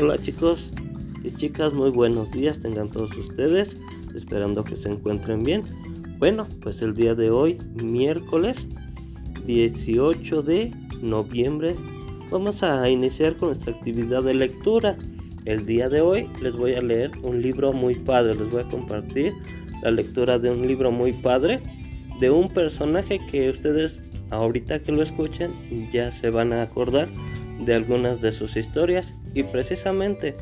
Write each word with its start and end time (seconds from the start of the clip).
Hola 0.00 0.16
chicos 0.16 0.70
y 1.24 1.32
chicas, 1.32 1.74
muy 1.74 1.90
buenos 1.90 2.30
días 2.30 2.60
tengan 2.60 2.88
todos 2.88 3.16
ustedes, 3.16 3.76
esperando 4.14 4.62
que 4.62 4.76
se 4.76 4.88
encuentren 4.88 5.42
bien. 5.42 5.62
Bueno, 6.18 6.46
pues 6.62 6.80
el 6.82 6.94
día 6.94 7.16
de 7.16 7.32
hoy, 7.32 7.58
miércoles 7.82 8.68
18 9.44 10.42
de 10.42 10.72
noviembre, 11.02 11.74
vamos 12.30 12.62
a 12.62 12.88
iniciar 12.88 13.34
con 13.34 13.48
nuestra 13.48 13.72
actividad 13.72 14.22
de 14.22 14.34
lectura. 14.34 14.96
El 15.46 15.66
día 15.66 15.88
de 15.88 16.00
hoy 16.00 16.30
les 16.40 16.52
voy 16.54 16.74
a 16.74 16.80
leer 16.80 17.10
un 17.24 17.42
libro 17.42 17.72
muy 17.72 17.96
padre, 17.96 18.34
les 18.34 18.52
voy 18.52 18.62
a 18.62 18.68
compartir 18.68 19.32
la 19.82 19.90
lectura 19.90 20.38
de 20.38 20.52
un 20.52 20.64
libro 20.64 20.92
muy 20.92 21.12
padre 21.12 21.58
de 22.20 22.30
un 22.30 22.48
personaje 22.50 23.18
que 23.32 23.50
ustedes 23.50 24.00
ahorita 24.30 24.78
que 24.78 24.92
lo 24.92 25.02
escuchen 25.02 25.50
ya 25.90 26.12
se 26.12 26.30
van 26.30 26.52
a 26.52 26.62
acordar 26.62 27.08
de 27.64 27.74
algunas 27.74 28.20
de 28.20 28.30
sus 28.30 28.56
historias 28.56 29.12
y 29.38 29.44
precisamente 29.44 30.34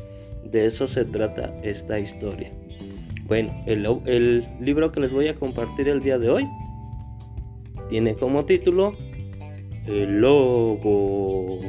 de 0.43 0.65
eso 0.65 0.87
se 0.87 1.05
trata 1.05 1.53
esta 1.61 1.99
historia. 1.99 2.49
Bueno, 3.27 3.53
el, 3.67 4.47
libro 4.59 4.91
que 4.91 5.01
les 5.01 5.11
voy 5.11 5.27
a 5.27 5.35
compartir 5.35 5.87
el 5.87 6.01
día 6.01 6.17
de 6.17 6.29
hoy 6.29 6.47
tiene 7.89 8.15
como 8.15 8.45
título 8.45 8.95
El 9.85 10.19
Lobo. 10.19 11.59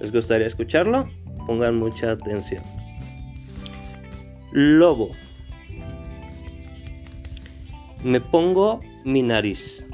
¿Les 0.00 0.12
gustaría 0.12 0.46
escucharlo? 0.46 1.08
Pongan 1.46 1.76
mucha 1.76 2.12
atención. 2.12 2.62
Lobo. 4.52 5.10
Me 8.04 8.20
pongo 8.20 8.78
mi 9.04 9.22
nariz. 9.22 9.84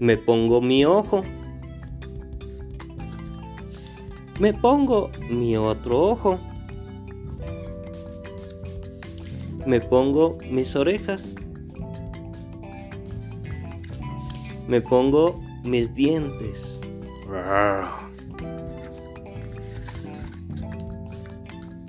Me 0.00 0.16
pongo 0.16 0.60
mi 0.60 0.84
ojo. 0.84 1.22
Me 4.38 4.54
pongo 4.54 5.10
mi 5.28 5.56
otro 5.56 6.10
ojo. 6.10 6.38
Me 9.66 9.80
pongo 9.80 10.38
mis 10.48 10.76
orejas. 10.76 11.24
Me 14.68 14.80
pongo 14.80 15.40
mis 15.64 15.92
dientes. 15.92 16.80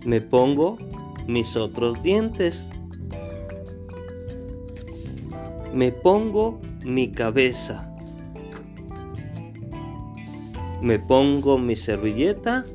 Me 0.05 0.19
pongo 0.19 0.77
mis 1.27 1.55
otros 1.55 2.01
dientes. 2.01 2.65
Me 5.71 5.91
pongo 5.91 6.59
mi 6.83 7.11
cabeza. 7.11 7.95
Me 10.81 10.97
pongo 10.97 11.57
mi 11.57 11.75
servilleta. 11.75 12.65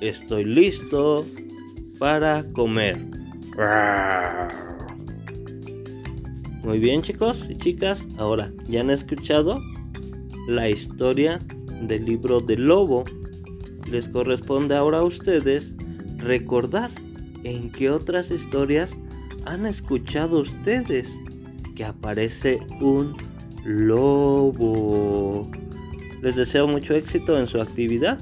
Estoy 0.00 0.44
listo 0.44 1.24
para 1.98 2.44
comer. 2.52 2.98
Muy 6.64 6.78
bien 6.78 7.02
chicos 7.02 7.44
y 7.48 7.56
chicas, 7.56 8.02
ahora 8.16 8.50
ya 8.66 8.80
han 8.80 8.90
escuchado 8.90 9.60
la 10.48 10.68
historia 10.68 11.38
del 11.82 12.04
libro 12.04 12.40
del 12.40 12.66
lobo. 12.66 13.04
Les 13.90 14.08
corresponde 14.08 14.74
ahora 14.74 14.98
a 14.98 15.04
ustedes 15.04 15.74
recordar 16.18 16.90
en 17.44 17.70
qué 17.70 17.90
otras 17.90 18.30
historias 18.30 18.96
¿Han 19.46 19.66
escuchado 19.66 20.40
ustedes 20.40 21.08
que 21.76 21.84
aparece 21.84 22.60
un 22.80 23.14
lobo? 23.64 25.50
Les 26.22 26.34
deseo 26.34 26.66
mucho 26.66 26.94
éxito 26.94 27.38
en 27.38 27.46
su 27.46 27.60
actividad. 27.60 28.18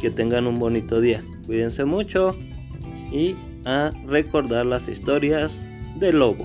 Que 0.00 0.10
tengan 0.10 0.46
un 0.46 0.58
bonito 0.58 1.00
día. 1.00 1.22
Cuídense 1.46 1.86
mucho 1.86 2.36
y 3.10 3.34
a 3.64 3.90
recordar 4.06 4.66
las 4.66 4.86
historias 4.88 5.52
del 5.98 6.18
lobo. 6.18 6.44